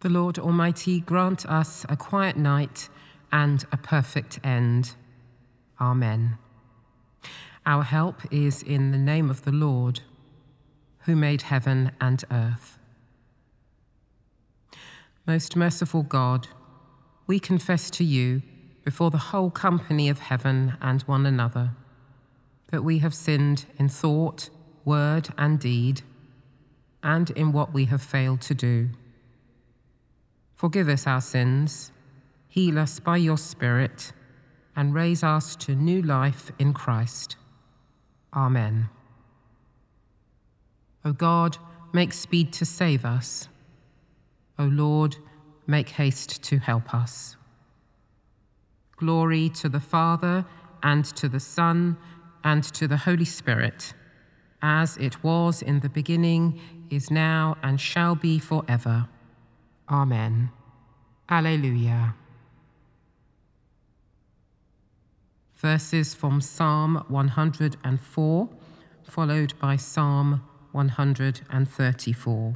[0.00, 2.88] The Lord Almighty grant us a quiet night
[3.32, 4.94] and a perfect end.
[5.80, 6.38] Amen.
[7.66, 10.02] Our help is in the name of the Lord,
[11.00, 12.78] who made heaven and earth.
[15.26, 16.46] Most merciful God,
[17.26, 18.42] we confess to you
[18.84, 21.72] before the whole company of heaven and one another
[22.68, 24.48] that we have sinned in thought,
[24.84, 26.02] word, and deed,
[27.02, 28.90] and in what we have failed to do.
[30.58, 31.92] Forgive us our sins,
[32.48, 34.12] heal us by your Spirit,
[34.74, 37.36] and raise us to new life in Christ.
[38.34, 38.88] Amen.
[41.04, 41.58] O God,
[41.92, 43.48] make speed to save us.
[44.58, 45.14] O Lord,
[45.68, 47.36] make haste to help us.
[48.96, 50.44] Glory to the Father,
[50.82, 51.96] and to the Son,
[52.42, 53.94] and to the Holy Spirit,
[54.60, 59.06] as it was in the beginning, is now, and shall be forever.
[59.90, 60.50] Amen.
[61.30, 62.14] Alleluia.
[65.54, 68.48] Verses from Psalm 104,
[69.02, 72.54] followed by Psalm 134.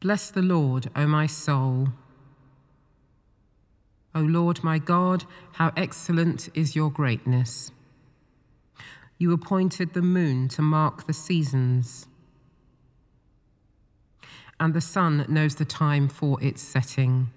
[0.00, 1.88] Bless the Lord, O my soul.
[4.14, 7.72] O Lord my God, how excellent is your greatness.
[9.18, 12.06] You appointed the moon to mark the seasons
[14.60, 17.30] and the sun knows the time for its setting.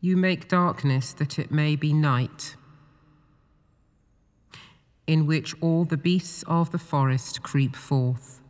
[0.00, 2.56] You make darkness that it may be night,
[5.06, 8.40] in which all the beasts of the forest creep forth.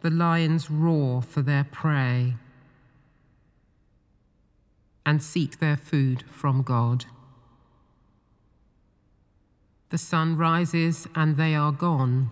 [0.00, 2.34] The lions roar for their prey
[5.04, 7.06] and seek their food from God.
[9.90, 12.30] The sun rises and they are gone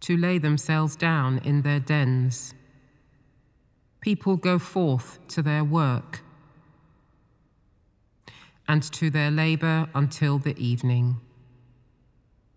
[0.00, 2.54] to lay themselves down in their dens.
[4.00, 6.22] People go forth to their work
[8.66, 11.20] and to their labor until the evening.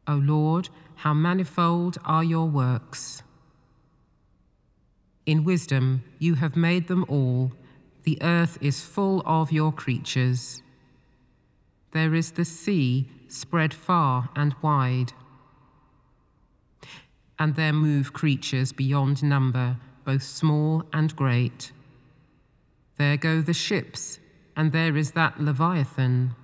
[0.08, 3.24] O Lord, how manifold are your works!
[5.26, 7.54] In wisdom you have made them all,
[8.04, 10.62] the earth is full of your creatures.
[11.92, 15.14] There is the sea spread far and wide
[17.40, 21.72] and there move creatures beyond number, both small and great.
[22.98, 24.20] There go the ships,
[24.56, 26.36] and there is that Leviathan,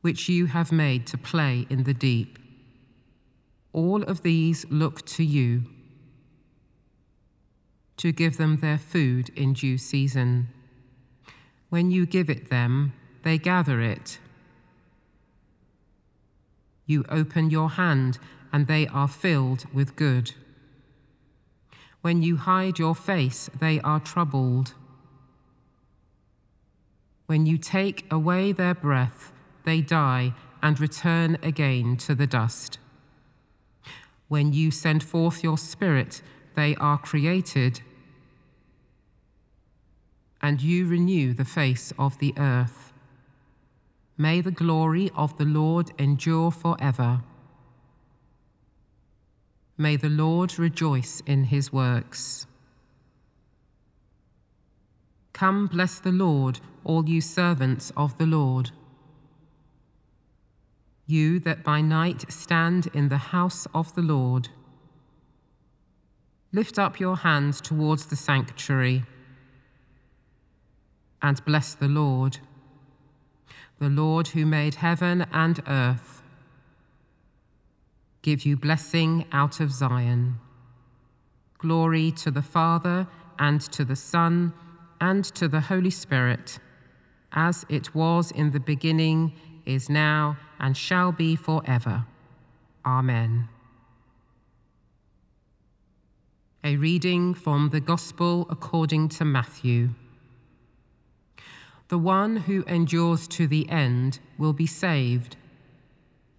[0.00, 2.38] which you have made to play in the deep.
[3.72, 5.64] All of these look to you
[7.98, 10.48] to give them their food in due season.
[11.70, 14.18] When you give it them, they gather it
[16.86, 18.18] you open your hand,
[18.52, 20.32] and they are filled with good.
[22.00, 24.74] When you hide your face, they are troubled.
[27.26, 29.32] When you take away their breath,
[29.64, 30.32] they die
[30.62, 32.78] and return again to the dust.
[34.28, 36.22] When you send forth your spirit,
[36.54, 37.80] they are created,
[40.40, 42.85] and you renew the face of the earth.
[44.18, 47.22] May the glory of the Lord endure forever.
[49.76, 52.46] May the Lord rejoice in his works.
[55.34, 58.70] Come, bless the Lord, all you servants of the Lord.
[61.06, 64.48] You that by night stand in the house of the Lord.
[66.52, 69.04] Lift up your hands towards the sanctuary
[71.20, 72.38] and bless the Lord
[73.78, 76.22] the Lord who made heaven and earth,
[78.22, 80.38] give you blessing out of Zion.
[81.58, 83.06] Glory to the Father,
[83.38, 84.52] and to the Son,
[85.00, 86.58] and to the Holy Spirit,
[87.32, 89.32] as it was in the beginning,
[89.66, 92.06] is now, and shall be forever.
[92.84, 93.48] Amen.
[96.64, 99.90] A reading from the Gospel according to Matthew.
[101.88, 105.36] The one who endures to the end will be saved.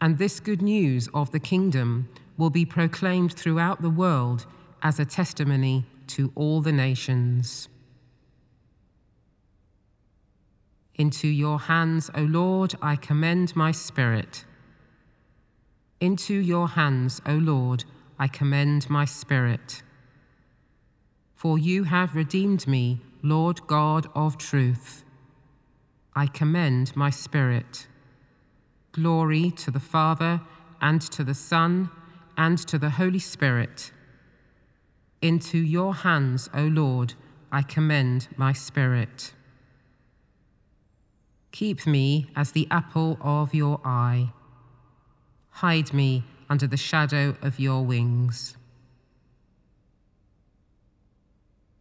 [0.01, 4.45] And this good news of the kingdom will be proclaimed throughout the world
[4.83, 7.69] as a testimony to all the nations.
[10.95, 14.45] Into your hands, O Lord, I commend my spirit.
[15.99, 17.85] Into your hands, O Lord,
[18.19, 19.83] I commend my spirit.
[21.35, 25.03] For you have redeemed me, Lord God of truth.
[26.17, 27.85] I commend my spirit.
[28.91, 30.41] Glory to the Father,
[30.81, 31.91] and to the Son,
[32.35, 33.91] and to the Holy Spirit.
[35.21, 37.13] Into your hands, O Lord,
[37.51, 39.33] I commend my spirit.
[41.51, 44.31] Keep me as the apple of your eye.
[45.51, 48.57] Hide me under the shadow of your wings.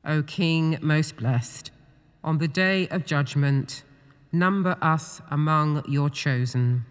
[0.04, 1.70] O King most blessed,
[2.22, 3.82] on the day of judgment,
[4.38, 6.84] number us among your chosen.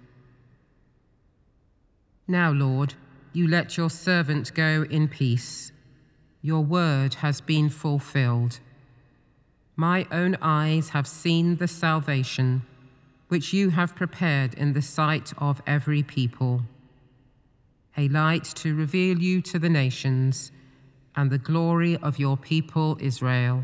[2.27, 2.95] Now, Lord,
[3.33, 5.71] you let your servant go in peace.
[6.41, 8.59] Your word has been fulfilled.
[9.75, 12.63] My own eyes have seen the salvation
[13.27, 16.61] which you have prepared in the sight of every people,
[17.97, 20.51] a light to reveal you to the nations
[21.15, 23.63] and the glory of your people Israel.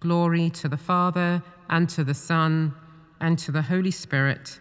[0.00, 2.74] Glory to the Father, and to the Son,
[3.20, 4.58] and to the Holy Spirit,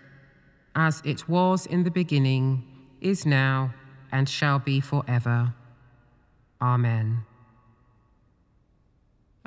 [0.76, 2.64] as it was in the beginning,
[3.02, 3.74] is now,
[4.12, 5.54] and shall be forever.
[6.62, 7.24] Amen.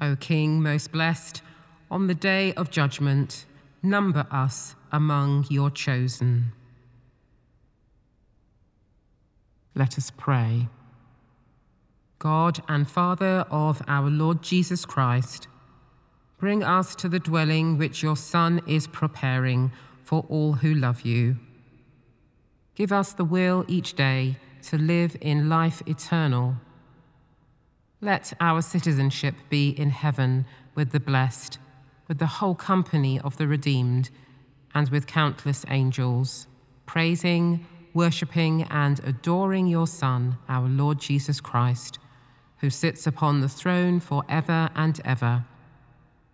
[0.00, 1.42] O King, most blessed,
[1.90, 3.44] on the day of judgment,
[3.82, 6.52] number us among your chosen.
[9.74, 10.68] Let us pray.
[12.18, 15.48] God and Father of our Lord Jesus Christ,
[16.42, 19.70] bring us to the dwelling which your Son is preparing
[20.02, 21.36] for all who love you.
[22.74, 26.56] Give us the will each day to live in life eternal.
[28.00, 30.44] Let our citizenship be in heaven
[30.74, 31.60] with the blessed
[32.08, 34.10] with the whole company of the redeemed,
[34.74, 36.48] and with countless angels,
[36.86, 42.00] praising, worshipping, and adoring your Son, our Lord Jesus Christ,
[42.58, 45.44] who sits upon the throne for ever and ever.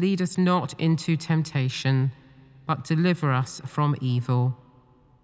[0.00, 2.10] Lead us not into temptation,
[2.66, 4.56] but deliver us from evil.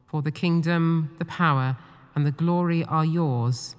[0.07, 1.79] For the kingdom, the power,
[2.15, 3.75] and the glory are yours,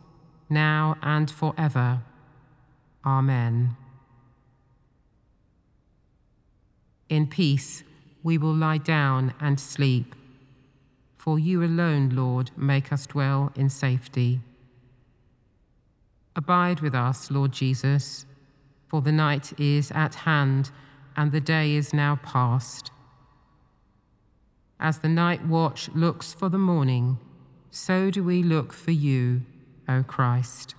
[0.50, 2.02] now and forever.
[3.06, 3.78] Amen.
[7.10, 7.84] In peace
[8.24, 10.16] we will lie down and sleep.
[11.16, 14.42] For you alone, Lord, make us dwell in safety.
[16.36, 18.26] Abide with us, Lord Jesus,
[18.88, 20.72] for the night is at hand
[21.18, 22.92] and the day is now past.
[24.80, 27.18] As the night watch looks for the morning,
[27.72, 29.42] so do we look for you,
[29.90, 30.76] O Christ.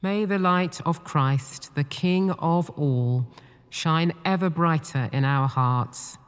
[0.00, 3.26] May the light of Christ, the King of all,
[3.70, 6.18] shine ever brighter in our hearts,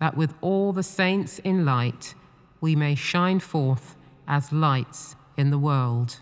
[0.00, 2.14] that with all the saints in light
[2.60, 3.96] we may shine forth
[4.28, 6.20] as lights in the world.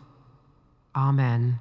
[0.94, 1.58] Amen.